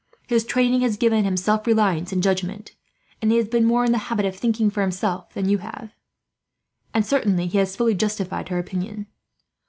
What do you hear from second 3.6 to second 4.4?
more in the habit of